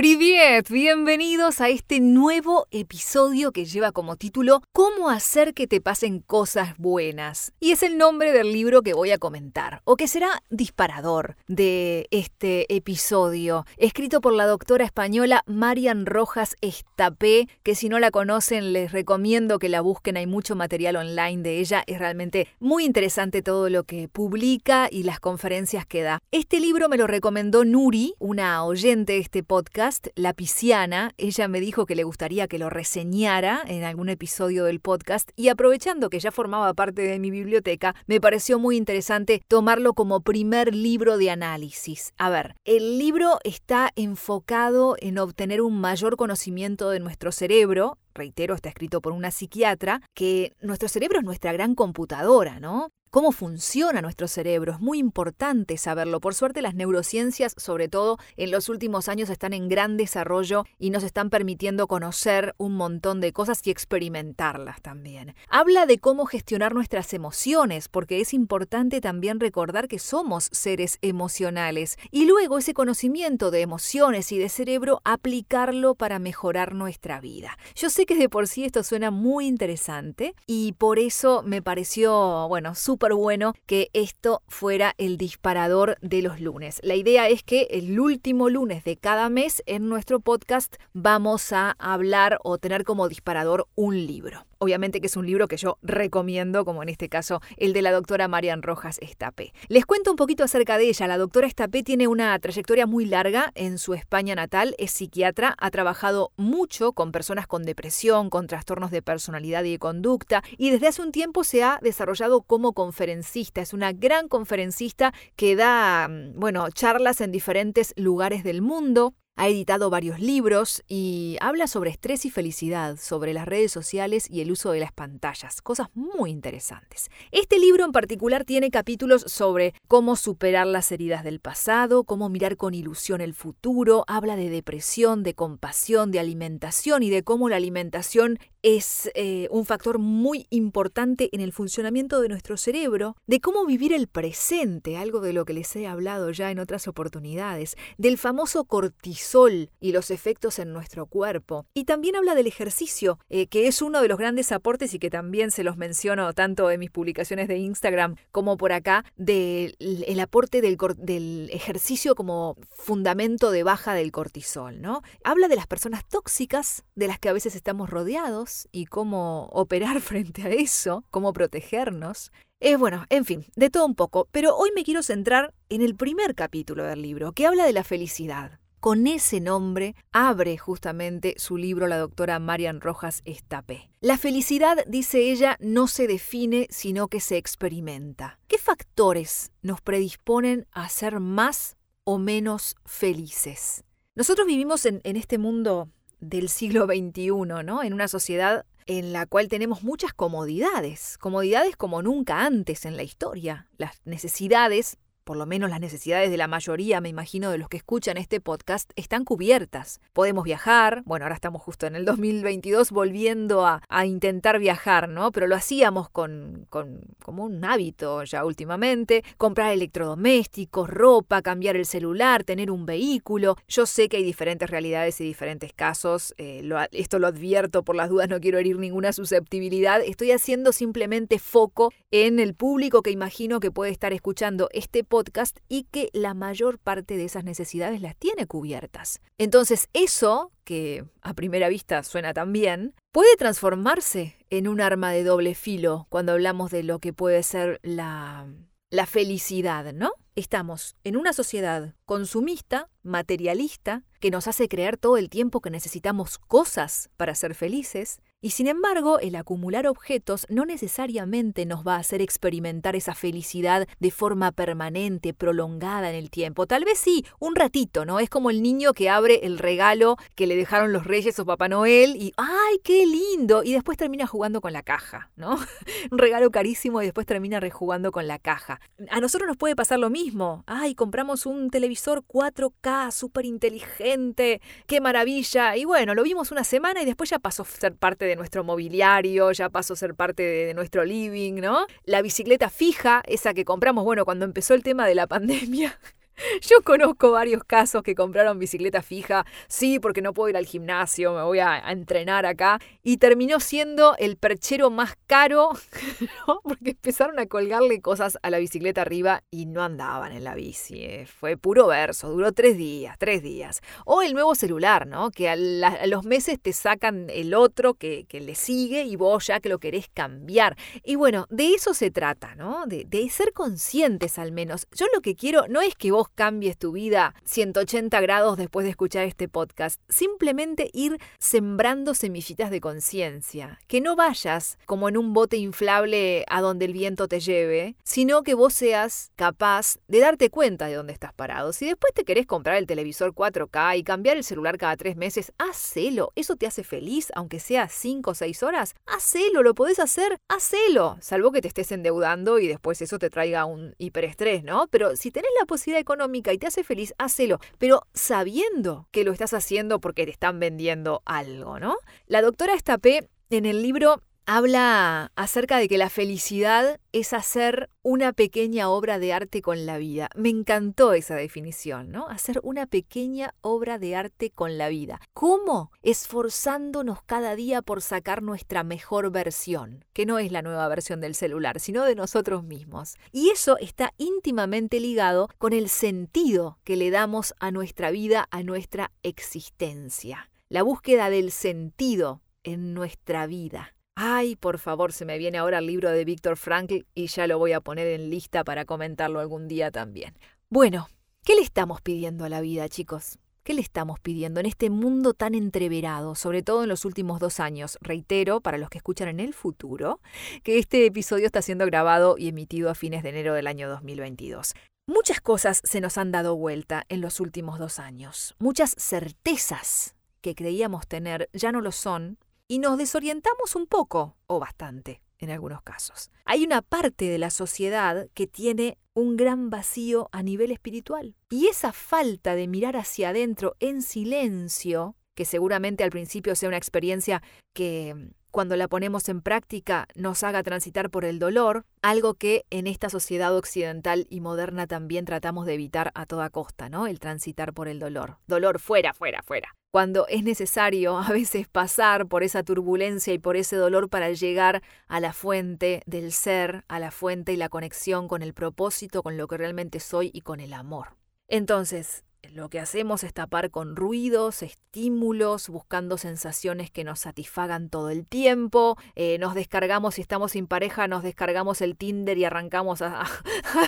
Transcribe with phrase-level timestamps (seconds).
[0.00, 6.20] Privet, bienvenidos a este nuevo episodio que lleva como título Cómo hacer que te pasen
[6.20, 7.52] cosas buenas.
[7.60, 12.08] Y es el nombre del libro que voy a comentar, o que será disparador de
[12.12, 18.72] este episodio, escrito por la doctora española Marian Rojas Estapé, que si no la conocen
[18.72, 23.42] les recomiendo que la busquen, hay mucho material online de ella, es realmente muy interesante
[23.42, 26.20] todo lo que publica y las conferencias que da.
[26.30, 31.60] Este libro me lo recomendó Nuri, una oyente de este podcast, la Pisciana, ella me
[31.60, 36.20] dijo que le gustaría que lo reseñara en algún episodio del podcast y aprovechando que
[36.20, 41.30] ya formaba parte de mi biblioteca, me pareció muy interesante tomarlo como primer libro de
[41.30, 42.12] análisis.
[42.18, 48.54] A ver, el libro está enfocado en obtener un mayor conocimiento de nuestro cerebro, reitero,
[48.54, 52.90] está escrito por una psiquiatra, que nuestro cerebro es nuestra gran computadora, ¿no?
[53.10, 54.72] Cómo funciona nuestro cerebro.
[54.72, 56.20] Es muy importante saberlo.
[56.20, 60.90] Por suerte las neurociencias, sobre todo en los últimos años, están en gran desarrollo y
[60.90, 65.34] nos están permitiendo conocer un montón de cosas y experimentarlas también.
[65.48, 71.96] Habla de cómo gestionar nuestras emociones, porque es importante también recordar que somos seres emocionales
[72.10, 77.58] y luego ese conocimiento de emociones y de cerebro aplicarlo para mejorar nuestra vida.
[77.74, 82.46] Yo sé que de por sí esto suena muy interesante y por eso me pareció,
[82.48, 86.80] bueno, súper bueno que esto fuera el disparador de los lunes.
[86.84, 91.72] La idea es que el último lunes de cada mes en nuestro podcast vamos a
[91.78, 94.49] hablar o tener como disparador un libro.
[94.62, 97.92] Obviamente que es un libro que yo recomiendo, como en este caso el de la
[97.92, 99.54] doctora Marian Rojas Estapé.
[99.68, 101.06] Les cuento un poquito acerca de ella.
[101.06, 105.70] La doctora Estapé tiene una trayectoria muy larga en su España natal, es psiquiatra, ha
[105.70, 110.88] trabajado mucho con personas con depresión, con trastornos de personalidad y de conducta, y desde
[110.88, 113.62] hace un tiempo se ha desarrollado como conferencista.
[113.62, 119.14] Es una gran conferencista que da, mm, bueno, charlas en diferentes lugares del mundo.
[119.40, 124.42] Ha editado varios libros y habla sobre estrés y felicidad, sobre las redes sociales y
[124.42, 127.08] el uso de las pantallas, cosas muy interesantes.
[127.30, 132.58] Este libro en particular tiene capítulos sobre cómo superar las heridas del pasado, cómo mirar
[132.58, 137.56] con ilusión el futuro, habla de depresión, de compasión, de alimentación y de cómo la
[137.56, 143.64] alimentación es eh, un factor muy importante en el funcionamiento de nuestro cerebro, de cómo
[143.66, 148.18] vivir el presente, algo de lo que les he hablado ya en otras oportunidades, del
[148.18, 151.66] famoso cortisol y los efectos en nuestro cuerpo.
[151.74, 155.10] Y también habla del ejercicio, eh, que es uno de los grandes aportes y que
[155.10, 159.74] también se los menciono tanto en mis publicaciones de Instagram como por acá, del
[160.20, 164.80] aporte del, del ejercicio como fundamento de baja del cortisol.
[164.80, 165.02] ¿no?
[165.24, 170.00] Habla de las personas tóxicas de las que a veces estamos rodeados, y cómo operar
[170.00, 172.32] frente a eso, cómo protegernos.
[172.60, 175.96] Es bueno, en fin, de todo un poco, pero hoy me quiero centrar en el
[175.96, 178.60] primer capítulo del libro, que habla de la felicidad.
[178.80, 183.90] Con ese nombre abre justamente su libro la doctora Marian Rojas Estapé.
[184.00, 188.38] La felicidad, dice ella, no se define, sino que se experimenta.
[188.48, 193.84] ¿Qué factores nos predisponen a ser más o menos felices?
[194.14, 195.90] Nosotros vivimos en este mundo
[196.20, 197.30] del siglo XXI,
[197.64, 197.82] ¿no?
[197.82, 203.02] En una sociedad en la cual tenemos muchas comodidades, comodidades como nunca antes en la
[203.02, 203.68] historia.
[203.76, 207.76] Las necesidades por lo menos las necesidades de la mayoría, me imagino, de los que
[207.76, 210.00] escuchan este podcast, están cubiertas.
[210.12, 215.30] Podemos viajar, bueno, ahora estamos justo en el 2022 volviendo a, intentar viajar, ¿no?
[215.30, 222.44] Pero lo hacíamos con, como un hábito ya últimamente, comprar electrodomésticos, ropa, cambiar el celular,
[222.44, 223.56] tener un vehículo.
[223.68, 228.08] Yo sé que hay diferentes realidades y diferentes casos, eh, esto lo advierto por las
[228.08, 233.60] dudas, no quiero herir ninguna susceptibilidad, estoy haciendo simplemente foco en el público que imagino
[233.60, 238.16] que puede estar escuchando este podcast y que la mayor parte de esas necesidades las
[238.16, 239.20] tiene cubiertas.
[239.36, 245.24] Entonces eso, que a primera vista suena tan bien, puede transformarse en un arma de
[245.24, 248.46] doble filo cuando hablamos de lo que puede ser la,
[248.88, 250.12] la felicidad, ¿no?
[250.36, 256.38] Estamos en una sociedad consumista, materialista, que nos hace creer todo el tiempo que necesitamos
[256.38, 261.98] cosas para ser felices, y sin embargo, el acumular objetos no necesariamente nos va a
[261.98, 266.66] hacer experimentar esa felicidad de forma permanente, prolongada en el tiempo.
[266.66, 268.18] Tal vez sí, un ratito, ¿no?
[268.18, 271.68] Es como el niño que abre el regalo que le dejaron los reyes o Papá
[271.68, 273.62] Noel y ¡ay, qué lindo!
[273.62, 275.58] Y después termina jugando con la caja, ¿no?
[276.10, 278.80] un regalo carísimo y después termina rejugando con la caja.
[279.10, 280.64] A nosotros nos puede pasar lo mismo.
[280.66, 284.62] ¡Ay, compramos un televisor 4K súper inteligente!
[284.86, 285.76] ¡Qué maravilla!
[285.76, 288.36] Y bueno, lo vimos una semana y después ya pasó a ser parte de de
[288.36, 291.86] nuestro mobiliario, ya pasó a ser parte de, nuestro living, ¿no?
[292.04, 295.98] La bicicleta fija, esa que compramos, bueno, cuando empezó el tema de la pandemia.
[296.62, 301.34] Yo conozco varios casos que compraron bicicleta fija, sí, porque no puedo ir al gimnasio,
[301.34, 305.70] me voy a, entrenar acá, y terminó siendo el perchero más caro,
[306.64, 311.02] porque empezaron a colgarle cosas a la bicicleta arriba y no andaban en la bici.
[311.02, 311.26] Eh.
[311.26, 313.80] Fue puro verso, duró tres días, tres días.
[314.04, 315.30] O el nuevo celular, ¿no?
[315.30, 319.68] Que a, los meses te sacan el otro que, le sigue y vos ya que
[319.68, 320.76] lo querés cambiar.
[321.04, 322.86] Y bueno, de eso se trata, ¿no?
[322.86, 324.86] De, de ser conscientes al menos.
[324.92, 328.90] Yo lo que quiero no es que vos cambies tu vida 180 grados después de
[328.90, 330.00] escuchar este podcast.
[330.08, 333.78] Simplemente ir sembrando semillitas de conciencia.
[333.86, 338.42] Que no vayas como en un bote inflable a donde el viento te lleve, sino
[338.42, 341.72] que vos seas capaz de darte cuenta de dónde estás parado.
[341.72, 345.52] Si después te querés comprar el televisor 4K y cambiar el celular cada tres meses,
[345.58, 346.32] hacelo.
[346.34, 348.94] Eso te hace feliz, aunque sea 5 o 6 horas.
[349.06, 351.18] Hacelo, lo podés hacer, hacelo.
[351.20, 354.88] Salvo que te estés endeudando y después eso te traiga un hiperestrés, ¿no?
[354.90, 356.19] Pero si tenés la posibilidad económica,
[356.52, 361.22] y te hace feliz, hacelo, pero sabiendo que lo estás haciendo porque te están vendiendo
[361.24, 361.96] algo, ¿no?
[362.26, 364.22] La doctora Estapé en el libro
[364.52, 369.96] habla acerca de que la felicidad es hacer una pequeña obra de arte con la
[369.96, 370.28] vida.
[370.34, 372.28] Me encantó esa definición, ¿no?
[372.28, 375.20] Hacer una pequeña obra de arte con la vida.
[375.34, 375.92] ¿Cómo?
[376.02, 381.36] Esforzándonos cada día por sacar nuestra mejor versión, que no es la nueva versión del
[381.36, 383.14] celular, sino de nosotros mismos.
[383.30, 388.64] Y eso está íntimamente ligado con el sentido que le damos a nuestra vida, a
[388.64, 390.50] nuestra existencia.
[390.68, 393.94] La búsqueda del sentido en nuestra vida.
[394.22, 397.58] Ay, por favor, se me viene ahora el libro de Víctor Frankl y ya lo
[397.58, 400.36] voy a poner en lista para comentarlo algún día también.
[400.68, 401.08] Bueno,
[401.42, 403.38] ¿qué le estamos pidiendo a la vida, chicos?
[403.62, 407.60] ¿Qué le estamos pidiendo en este mundo tan entreverado, sobre todo en los últimos dos
[407.60, 407.96] años?
[408.02, 410.20] Reitero, para los que escuchan en el futuro,
[410.64, 414.74] que este episodio está siendo grabado y emitido a fines de enero del año 2022.
[415.06, 418.54] Muchas cosas se nos han dado vuelta en los últimos dos años.
[418.58, 422.36] Muchas certezas que creíamos tener ya no lo son
[422.70, 426.30] y nos desorientamos un poco, o bastante en algunos casos.
[426.44, 431.34] Hay una parte de la sociedad que tiene un gran vacío a nivel espiritual.
[431.50, 436.78] Y esa falta de mirar hacia adentro en silencio, que seguramente al principio sea una
[436.78, 437.42] experiencia
[437.74, 442.86] que cuando la ponemos en práctica nos haga transitar por el dolor, algo que en
[442.86, 447.08] esta sociedad occidental y moderna también tratamos de evitar a toda costa, ¿no?
[447.08, 448.38] El transitar por el dolor.
[448.46, 453.56] Dolor fuera, fuera, fuera cuando es necesario a veces pasar por esa turbulencia y por
[453.56, 458.28] ese dolor para llegar a la fuente del ser, a la fuente y la conexión
[458.28, 461.16] con el propósito, con lo que realmente soy y con el amor.
[461.48, 468.10] Entonces, lo que hacemos es tapar con ruidos, estímulos, buscando sensaciones que nos satisfagan todo
[468.10, 468.96] el tiempo.
[469.14, 473.24] Eh, nos descargamos, si estamos sin pareja, nos descargamos el Tinder y arrancamos a,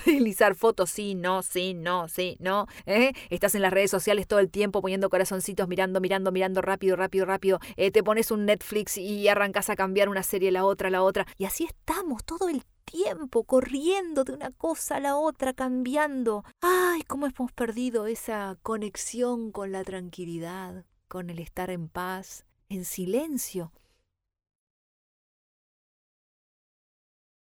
[0.06, 0.91] deslizar fotos.
[0.91, 2.67] Sí, no, sí, no, sí, no.
[2.87, 3.12] ¿eh?
[3.31, 7.26] Estás en las redes sociales todo el tiempo poniendo corazoncitos, mirando, mirando, mirando rápido, rápido,
[7.26, 7.58] rápido.
[7.76, 11.26] Eh, te pones un Netflix y arrancas a cambiar una serie, la otra, la otra.
[11.37, 12.62] Y así estamos todo el
[12.93, 16.44] tiempo corriendo de una cosa a la otra, cambiando.
[16.61, 22.85] ¡Ay, cómo hemos perdido esa conexión con la tranquilidad, con el estar en paz, en
[22.85, 23.73] silencio!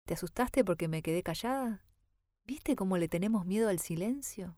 [0.07, 1.85] ¿Te asustaste porque me quedé callada?
[2.45, 4.57] ¿Viste cómo le tenemos miedo al silencio?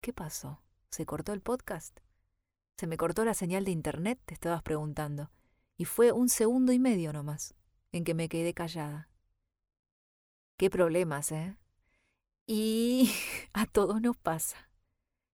[0.00, 0.62] ¿Qué pasó?
[0.90, 1.98] ¿Se cortó el podcast?
[2.76, 4.20] ¿Se me cortó la señal de internet?
[4.24, 5.30] Te estabas preguntando.
[5.76, 7.57] Y fue un segundo y medio nomás
[7.92, 9.08] en que me quedé callada.
[10.56, 11.56] Qué problemas, ¿eh?
[12.46, 13.10] Y
[13.52, 14.70] a todos nos pasa.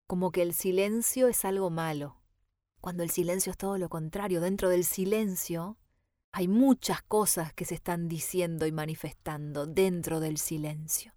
[0.07, 2.21] Como que el silencio es algo malo,
[2.81, 4.41] cuando el silencio es todo lo contrario.
[4.41, 5.79] Dentro del silencio
[6.33, 11.15] hay muchas cosas que se están diciendo y manifestando dentro del silencio.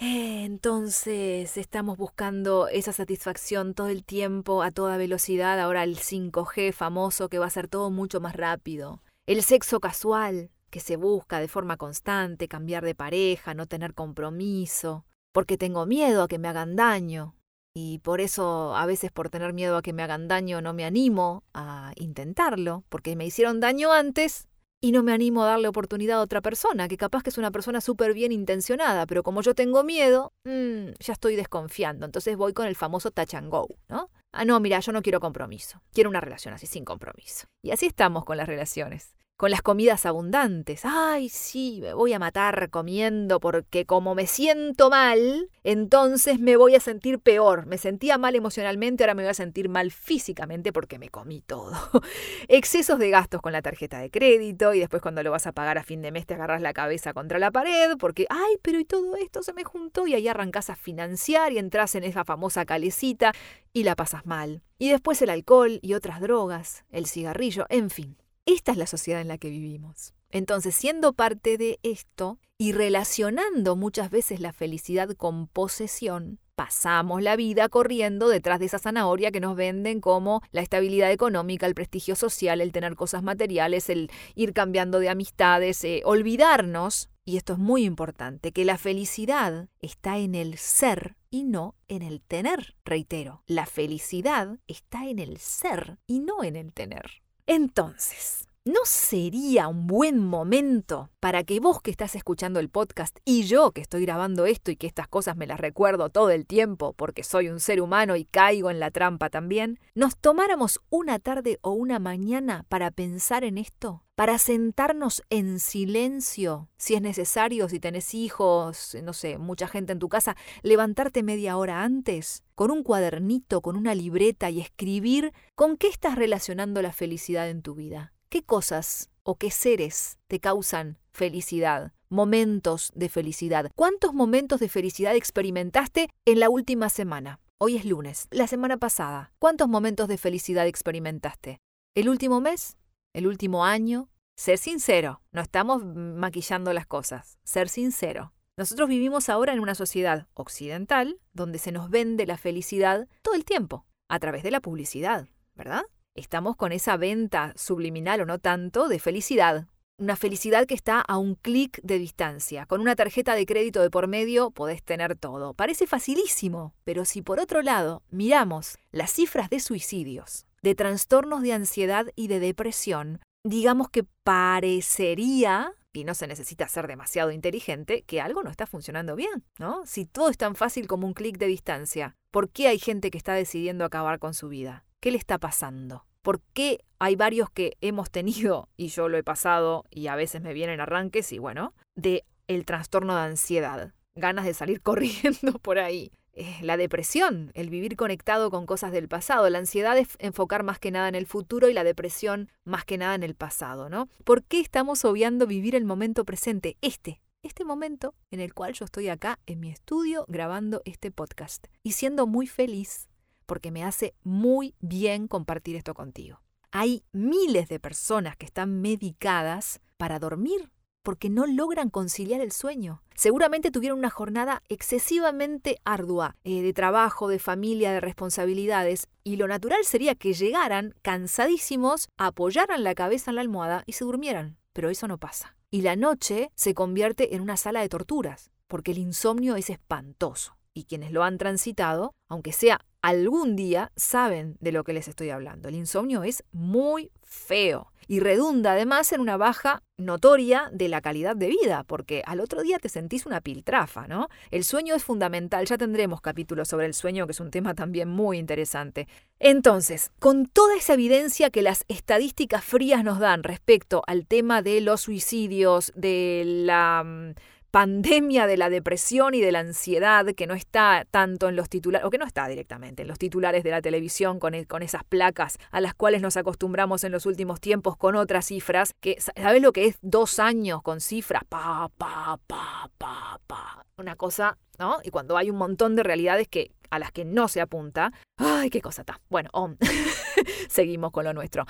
[0.00, 7.28] Entonces estamos buscando esa satisfacción todo el tiempo, a toda velocidad, ahora el 5G famoso
[7.28, 9.02] que va a ser todo mucho más rápido.
[9.26, 15.04] El sexo casual, que se busca de forma constante, cambiar de pareja, no tener compromiso,
[15.32, 17.34] porque tengo miedo a que me hagan daño.
[17.74, 20.84] Y por eso a veces por tener miedo a que me hagan daño no me
[20.84, 24.48] animo a intentarlo, porque me hicieron daño antes
[24.80, 27.50] y no me animo a darle oportunidad a otra persona, que capaz que es una
[27.50, 32.06] persona súper bien intencionada, pero como yo tengo miedo, mmm, ya estoy desconfiando.
[32.06, 34.10] Entonces voy con el famoso touch and go, ¿no?
[34.32, 35.82] Ah, no, mira, yo no quiero compromiso.
[35.92, 37.46] Quiero una relación así sin compromiso.
[37.62, 40.80] Y así estamos con las relaciones con las comidas abundantes.
[40.82, 46.74] Ay, sí, me voy a matar comiendo porque como me siento mal, entonces me voy
[46.74, 47.64] a sentir peor.
[47.66, 51.70] Me sentía mal emocionalmente, ahora me voy a sentir mal físicamente porque me comí todo.
[52.48, 55.78] Excesos de gastos con la tarjeta de crédito y después cuando lo vas a pagar
[55.78, 58.84] a fin de mes te agarras la cabeza contra la pared porque, ay, pero y
[58.84, 62.66] todo esto se me juntó y ahí arrancas a financiar y entras en esa famosa
[62.66, 63.32] calecita
[63.72, 64.62] y la pasas mal.
[64.78, 68.16] Y después el alcohol y otras drogas, el cigarrillo, en fin.
[68.48, 70.14] Esta es la sociedad en la que vivimos.
[70.30, 77.36] Entonces, siendo parte de esto y relacionando muchas veces la felicidad con posesión, pasamos la
[77.36, 82.16] vida corriendo detrás de esa zanahoria que nos venden como la estabilidad económica, el prestigio
[82.16, 87.58] social, el tener cosas materiales, el ir cambiando de amistades, eh, olvidarnos, y esto es
[87.58, 92.76] muy importante, que la felicidad está en el ser y no en el tener.
[92.86, 97.20] Reitero, la felicidad está en el ser y no en el tener.
[97.48, 103.44] Entonces, ¿no sería un buen momento para que vos que estás escuchando el podcast y
[103.44, 106.92] yo que estoy grabando esto y que estas cosas me las recuerdo todo el tiempo
[106.92, 111.58] porque soy un ser humano y caigo en la trampa también, nos tomáramos una tarde
[111.62, 114.04] o una mañana para pensar en esto?
[114.14, 119.98] Para sentarnos en silencio, si es necesario, si tenés hijos, no sé, mucha gente en
[119.98, 125.78] tu casa, levantarte media hora antes, con un cuadernito, con una libreta y escribir con
[125.78, 128.12] qué estás relacionando la felicidad en tu vida.
[128.28, 131.92] ¿Qué cosas o qué seres te causan felicidad?
[132.10, 133.70] Momentos de felicidad.
[133.74, 137.40] ¿Cuántos momentos de felicidad experimentaste en la última semana?
[137.58, 138.28] Hoy es lunes.
[138.30, 141.58] La semana pasada, ¿cuántos momentos de felicidad experimentaste?
[141.94, 142.76] ¿El último mes?
[143.12, 144.08] el último año.
[144.36, 148.32] Ser sincero, no estamos maquillando las cosas, ser sincero.
[148.56, 153.44] Nosotros vivimos ahora en una sociedad occidental donde se nos vende la felicidad todo el
[153.44, 155.82] tiempo, a través de la publicidad, ¿verdad?
[156.18, 159.68] Estamos con esa venta subliminal o no tanto de felicidad.
[159.98, 162.66] Una felicidad que está a un clic de distancia.
[162.66, 165.54] Con una tarjeta de crédito de por medio podés tener todo.
[165.54, 171.52] Parece facilísimo, pero si por otro lado miramos las cifras de suicidios, de trastornos de
[171.52, 178.20] ansiedad y de depresión, digamos que parecería, y no se necesita ser demasiado inteligente, que
[178.20, 179.86] algo no está funcionando bien, ¿no?
[179.86, 183.18] Si todo es tan fácil como un clic de distancia, ¿por qué hay gente que
[183.18, 184.84] está decidiendo acabar con su vida?
[185.00, 186.07] ¿Qué le está pasando?
[186.22, 190.42] ¿Por qué hay varios que hemos tenido, y yo lo he pasado, y a veces
[190.42, 193.92] me vienen arranques, y bueno, de el trastorno de ansiedad?
[194.14, 196.12] Ganas de salir corriendo por ahí.
[196.40, 199.50] Eh, la depresión, el vivir conectado con cosas del pasado.
[199.50, 202.96] La ansiedad es enfocar más que nada en el futuro y la depresión más que
[202.96, 204.08] nada en el pasado, ¿no?
[204.22, 206.76] ¿Por qué estamos obviando vivir el momento presente?
[206.80, 211.66] Este, este momento en el cual yo estoy acá en mi estudio grabando este podcast
[211.82, 213.07] y siendo muy feliz
[213.48, 216.42] porque me hace muy bien compartir esto contigo.
[216.70, 220.70] Hay miles de personas que están medicadas para dormir
[221.02, 223.02] porque no logran conciliar el sueño.
[223.14, 229.48] Seguramente tuvieron una jornada excesivamente ardua, eh, de trabajo, de familia, de responsabilidades, y lo
[229.48, 234.58] natural sería que llegaran cansadísimos, apoyaran la cabeza en la almohada y se durmieran.
[234.74, 235.56] Pero eso no pasa.
[235.70, 240.58] Y la noche se convierte en una sala de torturas, porque el insomnio es espantoso.
[240.74, 245.30] Y quienes lo han transitado, aunque sea algún día, saben de lo que les estoy
[245.30, 245.68] hablando.
[245.68, 251.36] El insomnio es muy feo y redunda además en una baja notoria de la calidad
[251.36, 254.28] de vida, porque al otro día te sentís una piltrafa, ¿no?
[254.50, 258.08] El sueño es fundamental, ya tendremos capítulos sobre el sueño, que es un tema también
[258.08, 259.08] muy interesante.
[259.38, 264.80] Entonces, con toda esa evidencia que las estadísticas frías nos dan respecto al tema de
[264.80, 267.34] los suicidios, de la mm,
[267.70, 272.06] pandemia de la depresión y de la ansiedad que no está tanto en los titulares,
[272.06, 275.04] o que no está directamente en los titulares de la televisión con, e, con esas
[275.04, 279.62] placas a las cuales nos acostumbramos en los últimos tiempos con otras cifras, que ¿sabes
[279.62, 281.42] lo que es dos años con cifras?
[281.48, 283.84] Pa, pa, pa, pa, pa.
[283.96, 284.98] Una cosa, ¿no?
[285.02, 288.70] Y cuando hay un montón de realidades que a las que no se apunta, ¡ay,
[288.70, 289.20] qué cosa está!
[289.28, 289.50] Bueno,
[290.68, 291.66] seguimos con lo nuestro.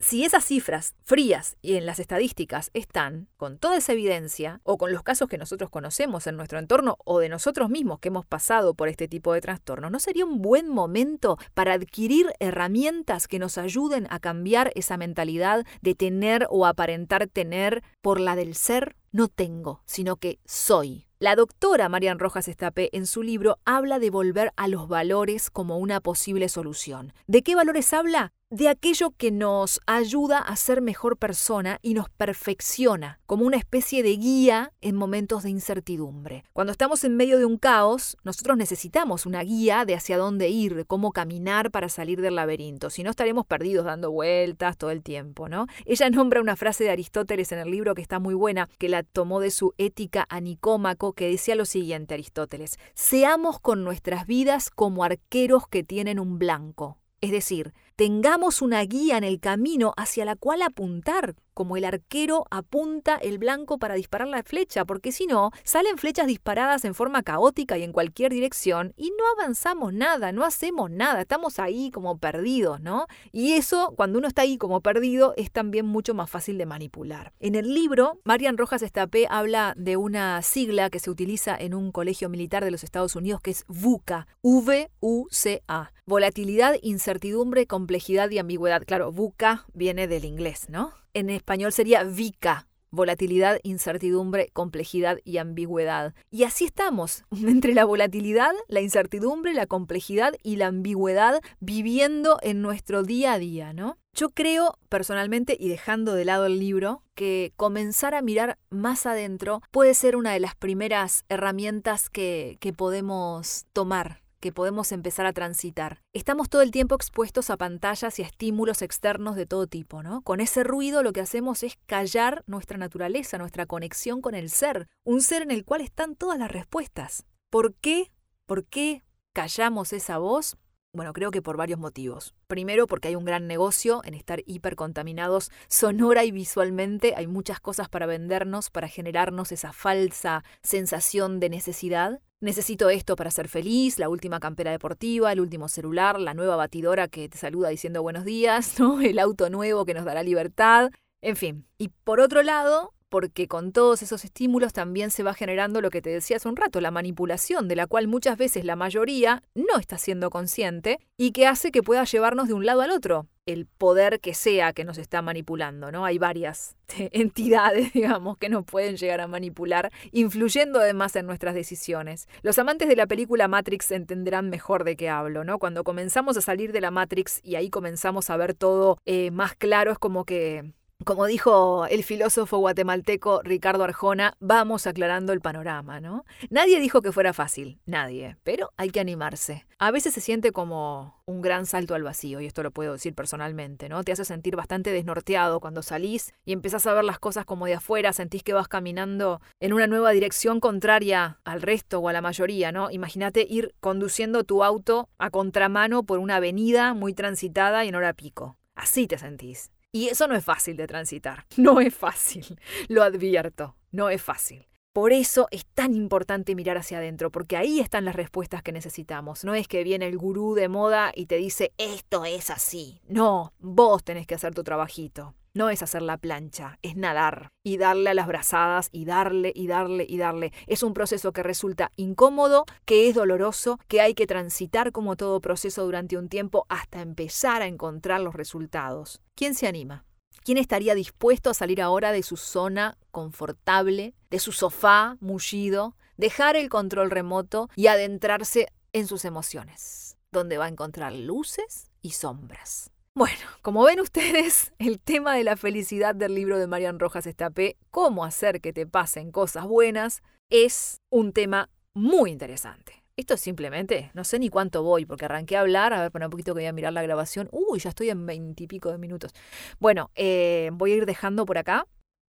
[0.00, 4.92] Si esas cifras frías y en las estadísticas están, con toda esa evidencia, o con
[4.92, 8.74] los casos que nosotros conocemos en nuestro entorno, o de nosotros mismos que hemos pasado
[8.74, 13.58] por este tipo de trastorno, ¿no sería un buen momento para adquirir herramientas que nos
[13.58, 18.94] ayuden a cambiar esa mentalidad de tener o aparentar tener por la del ser?
[19.10, 21.08] No tengo, sino que soy.
[21.18, 25.78] La doctora Marian Rojas Estapé en su libro habla de volver a los valores como
[25.78, 27.12] una posible solución.
[27.26, 28.32] ¿De qué valores habla?
[28.50, 34.02] De aquello que nos ayuda a ser mejor persona y nos perfecciona, como una especie
[34.02, 36.44] de guía en momentos de incertidumbre.
[36.54, 40.86] Cuando estamos en medio de un caos, nosotros necesitamos una guía de hacia dónde ir,
[40.86, 45.50] cómo caminar para salir del laberinto, si no estaremos perdidos dando vueltas todo el tiempo,
[45.50, 45.66] ¿no?
[45.84, 49.02] Ella nombra una frase de Aristóteles en el libro que está muy buena, que la
[49.02, 54.70] tomó de su Ética a Nicómaco, que decía lo siguiente, Aristóteles, seamos con nuestras vidas
[54.70, 56.96] como arqueros que tienen un blanco.
[57.20, 62.46] Es decir, tengamos una guía en el camino hacia la cual apuntar, como el arquero
[62.52, 67.24] apunta el blanco para disparar la flecha, porque si no, salen flechas disparadas en forma
[67.24, 72.18] caótica y en cualquier dirección y no avanzamos nada, no hacemos nada, estamos ahí como
[72.18, 73.08] perdidos, ¿no?
[73.32, 77.32] Y eso, cuando uno está ahí como perdido, es también mucho más fácil de manipular.
[77.40, 81.90] En el libro, Marian Rojas Estapé habla de una sigla que se utiliza en un
[81.90, 85.92] colegio militar de los Estados Unidos que es VUCA, V-U-C-A.
[86.06, 88.84] Volatilidad, incertidumbre, complejidad y ambigüedad.
[88.86, 90.92] Claro, VUCA viene del inglés, ¿no?
[91.18, 96.14] En español sería VICA, volatilidad, incertidumbre, complejidad y ambigüedad.
[96.30, 102.62] Y así estamos, entre la volatilidad, la incertidumbre, la complejidad y la ambigüedad viviendo en
[102.62, 103.98] nuestro día a día, ¿no?
[104.14, 109.60] Yo creo personalmente, y dejando de lado el libro, que comenzar a mirar más adentro
[109.72, 115.32] puede ser una de las primeras herramientas que, que podemos tomar que podemos empezar a
[115.32, 116.02] transitar.
[116.12, 120.22] Estamos todo el tiempo expuestos a pantallas y a estímulos externos de todo tipo, ¿no?
[120.22, 124.86] Con ese ruido lo que hacemos es callar nuestra naturaleza, nuestra conexión con el ser,
[125.04, 127.26] un ser en el cual están todas las respuestas.
[127.50, 128.12] ¿Por qué?
[128.46, 129.02] ¿Por qué
[129.32, 130.56] callamos esa voz?
[130.94, 132.34] Bueno, creo que por varios motivos.
[132.46, 137.14] Primero, porque hay un gran negocio en estar hipercontaminados sonora y visualmente.
[137.16, 142.20] Hay muchas cosas para vendernos, para generarnos esa falsa sensación de necesidad.
[142.40, 147.08] Necesito esto para ser feliz, la última campera deportiva, el último celular, la nueva batidora
[147.08, 149.00] que te saluda diciendo buenos días, ¿no?
[149.00, 150.90] El auto nuevo que nos dará libertad.
[151.20, 151.66] En fin.
[151.78, 156.02] Y por otro lado, porque con todos esos estímulos también se va generando lo que
[156.02, 159.78] te decía hace un rato, la manipulación, de la cual muchas veces la mayoría no
[159.78, 163.26] está siendo consciente y que hace que pueda llevarnos de un lado al otro.
[163.46, 166.04] El poder que sea que nos está manipulando, ¿no?
[166.04, 166.76] Hay varias
[167.12, 172.28] entidades, digamos, que nos pueden llegar a manipular, influyendo además en nuestras decisiones.
[172.42, 175.58] Los amantes de la película Matrix entenderán mejor de qué hablo, ¿no?
[175.58, 179.54] Cuando comenzamos a salir de la Matrix y ahí comenzamos a ver todo eh, más
[179.54, 180.74] claro, es como que
[181.08, 186.26] como dijo el filósofo guatemalteco Ricardo Arjona, vamos aclarando el panorama, ¿no?
[186.50, 189.64] Nadie dijo que fuera fácil, nadie, pero hay que animarse.
[189.78, 193.14] A veces se siente como un gran salto al vacío, y esto lo puedo decir
[193.14, 194.04] personalmente, ¿no?
[194.04, 197.72] Te hace sentir bastante desnorteado cuando salís y empezás a ver las cosas como de
[197.74, 202.20] afuera, sentís que vas caminando en una nueva dirección contraria al resto o a la
[202.20, 202.90] mayoría, ¿no?
[202.90, 208.12] Imagínate ir conduciendo tu auto a contramano por una avenida muy transitada y en hora
[208.12, 208.58] pico.
[208.74, 209.70] Así te sentís.
[209.92, 211.46] Y eso no es fácil de transitar.
[211.56, 212.58] No es fácil.
[212.88, 213.76] Lo advierto.
[213.90, 214.66] No es fácil.
[214.92, 219.44] Por eso es tan importante mirar hacia adentro, porque ahí están las respuestas que necesitamos.
[219.44, 223.00] No es que viene el gurú de moda y te dice, esto es así.
[223.06, 225.34] No, vos tenés que hacer tu trabajito.
[225.58, 229.66] No es hacer la plancha, es nadar y darle a las brazadas y darle y
[229.66, 230.52] darle y darle.
[230.68, 235.40] Es un proceso que resulta incómodo, que es doloroso, que hay que transitar como todo
[235.40, 239.20] proceso durante un tiempo hasta empezar a encontrar los resultados.
[239.34, 240.04] ¿Quién se anima?
[240.44, 246.54] ¿Quién estaría dispuesto a salir ahora de su zona confortable, de su sofá mullido, dejar
[246.54, 252.92] el control remoto y adentrarse en sus emociones, donde va a encontrar luces y sombras?
[253.18, 257.76] Bueno, como ven ustedes, el tema de la felicidad del libro de Marian Rojas Estapé,
[257.90, 263.02] cómo hacer que te pasen cosas buenas, es un tema muy interesante.
[263.16, 266.26] Esto es simplemente, no sé ni cuánto voy, porque arranqué a hablar, a ver, para
[266.26, 267.48] un poquito que voy a mirar la grabación.
[267.50, 269.32] Uy, ya estoy en veintipico de minutos.
[269.80, 271.88] Bueno, eh, voy a ir dejando por acá.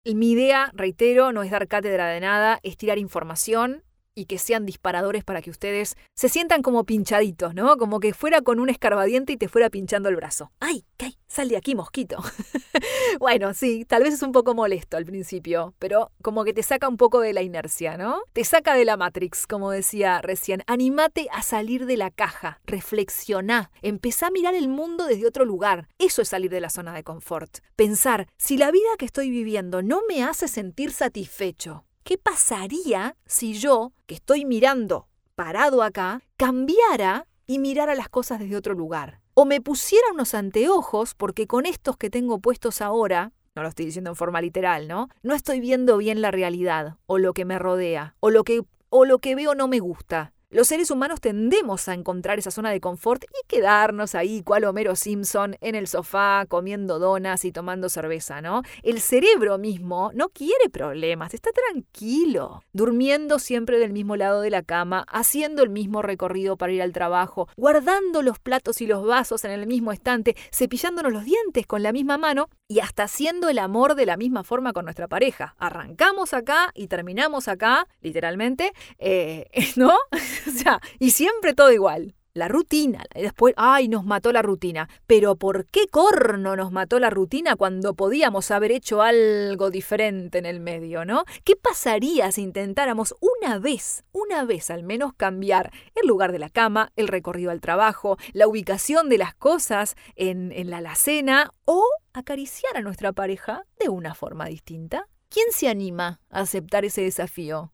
[0.05, 3.83] Mi idea, reitero, no es dar cátedra de nada, es tirar información,
[4.19, 7.77] y que sean disparadores para que ustedes se sientan como pinchaditos, ¿no?
[7.77, 10.51] Como que fuera con un escarbadiente y te fuera pinchando el brazo.
[10.59, 11.13] ¡Ay, qué!
[11.27, 12.17] Sal de aquí, mosquito.
[13.19, 16.89] bueno, sí, tal vez es un poco molesto al principio, pero como que te saca
[16.89, 18.21] un poco de la inercia, ¿no?
[18.33, 20.63] Te saca de la Matrix, como decía recién.
[20.67, 25.87] Animate a salir de la caja, reflexioná, empezá a mirar el mundo desde otro lugar.
[25.97, 27.59] Eso es salir de la zona de confort.
[27.77, 33.53] Pensar, si la vida que estoy viviendo no me hace sentir satisfecho, ¿Qué pasaría si
[33.53, 39.21] yo, que estoy mirando parado acá, cambiara y mirara las cosas desde otro lugar?
[39.35, 43.85] O me pusiera unos anteojos porque con estos que tengo puestos ahora, no lo estoy
[43.85, 45.09] diciendo en forma literal, ¿no?
[45.21, 49.05] No estoy viendo bien la realidad o lo que me rodea o lo que o
[49.05, 50.33] lo que veo no me gusta.
[50.51, 54.95] Los seres humanos tendemos a encontrar esa zona de confort y quedarnos ahí, cual Homero
[54.95, 58.63] Simpson, en el sofá, comiendo donas y tomando cerveza, ¿no?
[58.81, 64.63] El cerebro mismo no quiere problemas, está tranquilo, durmiendo siempre del mismo lado de la
[64.63, 69.45] cama, haciendo el mismo recorrido para ir al trabajo, guardando los platos y los vasos
[69.45, 73.59] en el mismo estante, cepillándonos los dientes con la misma mano y hasta haciendo el
[73.59, 75.53] amor de la misma forma con nuestra pareja.
[75.59, 79.93] Arrancamos acá y terminamos acá, literalmente, eh, ¿no?
[80.47, 82.15] o sea, y siempre todo igual.
[82.33, 83.03] La rutina.
[83.15, 84.87] Y después, ay, nos mató la rutina.
[85.07, 90.45] Pero ¿por qué corno nos mató la rutina cuando podíamos haber hecho algo diferente en
[90.45, 91.25] el medio, no?
[91.43, 96.49] ¿Qué pasaría si intentáramos una vez, una vez al menos cambiar el lugar de la
[96.49, 101.83] cama, el recorrido al trabajo, la ubicación de las cosas en, en la alacena o
[102.13, 105.07] acariciar a nuestra pareja de una forma distinta?
[105.29, 107.73] ¿Quién se anima a aceptar ese desafío?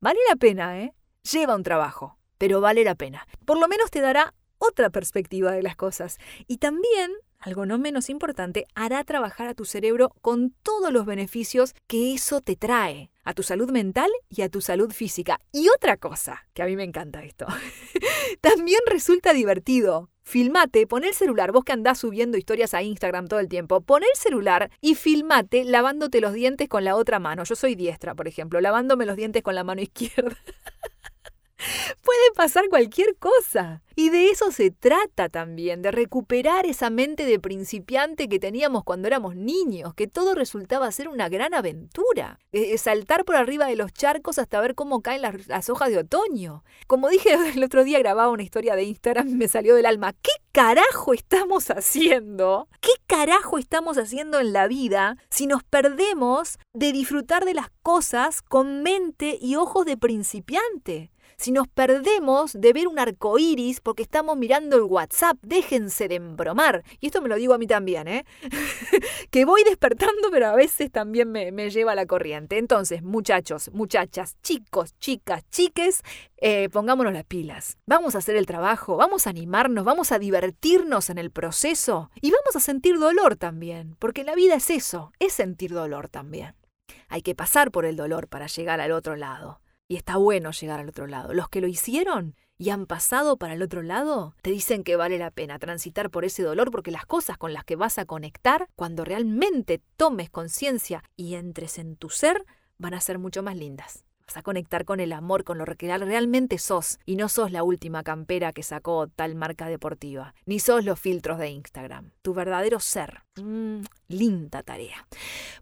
[0.00, 0.95] Vale la pena, ¿eh?
[1.32, 3.26] Lleva un trabajo, pero vale la pena.
[3.44, 6.18] Por lo menos te dará otra perspectiva de las cosas.
[6.46, 7.10] Y también,
[7.40, 12.40] algo no menos importante, hará trabajar a tu cerebro con todos los beneficios que eso
[12.40, 15.40] te trae, a tu salud mental y a tu salud física.
[15.52, 17.46] Y otra cosa, que a mí me encanta esto,
[18.40, 20.10] también resulta divertido.
[20.22, 24.02] Filmate, pon el celular, vos que andás subiendo historias a Instagram todo el tiempo, pon
[24.02, 27.44] el celular y filmate lavándote los dientes con la otra mano.
[27.44, 30.36] Yo soy diestra, por ejemplo, lavándome los dientes con la mano izquierda.
[32.02, 33.82] Puede pasar cualquier cosa.
[33.98, 39.08] Y de eso se trata también, de recuperar esa mente de principiante que teníamos cuando
[39.08, 42.38] éramos niños, que todo resultaba ser una gran aventura.
[42.76, 46.62] saltar por arriba de los charcos hasta ver cómo caen las, las, hojas de otoño.
[46.86, 50.12] Como dije el otro día, grababa una historia de Instagram y me salió del alma.
[50.12, 52.68] ¿Qué carajo estamos haciendo?
[52.82, 58.42] ¿Qué carajo estamos haciendo en la vida si nos perdemos de disfrutar de las cosas
[58.42, 61.10] con mente y ojos de principiante?
[61.36, 66.16] Si nos perdemos de ver un arco iris porque estamos mirando el WhatsApp, déjense de
[66.16, 66.82] embromar.
[67.00, 68.24] Y esto me lo digo a mí también, ¿eh?
[69.30, 72.58] que voy despertando, pero a veces también me, lleva la corriente.
[72.58, 76.02] Entonces, muchachos, muchachas, chicos, chicas, chiques,
[76.38, 77.78] eh, pongámonos las pilas.
[77.86, 82.30] Vamos a hacer el trabajo, vamos a animarnos, vamos a divertirnos en el proceso y
[82.30, 86.54] vamos a sentir dolor también, porque la vida es eso, es sentir dolor también.
[87.08, 89.60] Hay que pasar por el dolor para llegar al otro lado.
[89.88, 91.32] Y está bueno llegar al otro lado.
[91.32, 95.18] Los que lo hicieron y han pasado para el otro lado, te dicen que vale
[95.18, 98.68] la pena transitar por ese dolor porque las cosas con las que vas a conectar,
[98.74, 102.44] cuando realmente tomes conciencia y entres en tu ser,
[102.78, 104.04] van a ser mucho más lindas.
[104.26, 107.62] Vas a conectar con el amor, con lo que realmente sos, y no sos la
[107.62, 112.80] última campera que sacó tal marca deportiva, ni sos los filtros de Instagram, tu verdadero
[112.80, 113.22] ser.
[113.36, 115.06] Mm, linda tarea.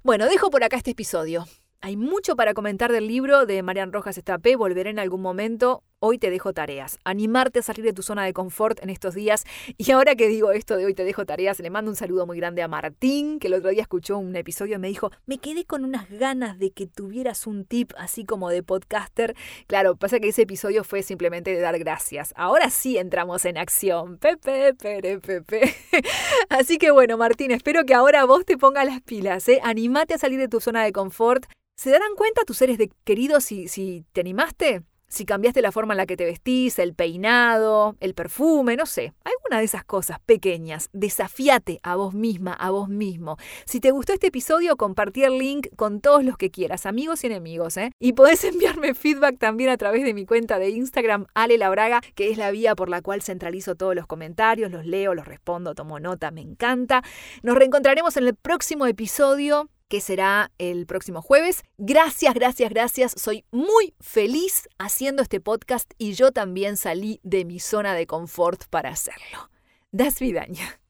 [0.02, 1.46] Bueno, dejo por acá este episodio.
[1.84, 5.82] Hay mucho para comentar del libro de Marian Rojas Estapé, volveré en algún momento.
[6.06, 6.98] Hoy te dejo tareas.
[7.04, 9.46] Animarte a salir de tu zona de confort en estos días.
[9.78, 12.36] Y ahora que digo esto de hoy te dejo tareas, le mando un saludo muy
[12.36, 15.64] grande a Martín, que el otro día escuchó un episodio y me dijo, me quedé
[15.64, 19.34] con unas ganas de que tuvieras un tip así como de podcaster.
[19.66, 22.34] Claro, pasa que ese episodio fue simplemente de dar gracias.
[22.36, 24.18] Ahora sí entramos en acción.
[24.18, 25.74] Pepe, pere, pepe.
[26.50, 29.48] Así que bueno, Martín, espero que ahora vos te pongas las pilas.
[29.48, 29.58] ¿eh?
[29.62, 31.46] Animate a salir de tu zona de confort.
[31.76, 34.82] ¿Se darán cuenta tus seres queridos si, si te animaste?
[35.08, 39.12] Si cambiaste la forma en la que te vestís, el peinado, el perfume, no sé,
[39.24, 40.88] alguna de esas cosas pequeñas.
[40.92, 43.36] Desafíate a vos misma, a vos mismo.
[43.64, 47.28] Si te gustó este episodio, compartí el link con todos los que quieras, amigos y
[47.28, 47.92] enemigos, ¿eh?
[48.00, 52.30] Y podés enviarme feedback también a través de mi cuenta de Instagram, Ale Labraga, que
[52.30, 56.00] es la vía por la cual centralizo todos los comentarios, los leo, los respondo, tomo
[56.00, 57.02] nota, me encanta.
[57.42, 61.62] Nos reencontraremos en el próximo episodio que será el próximo jueves.
[61.78, 63.14] Gracias, gracias, gracias.
[63.16, 68.64] Soy muy feliz haciendo este podcast y yo también salí de mi zona de confort
[68.70, 69.50] para hacerlo.
[69.92, 70.80] Das vidaña.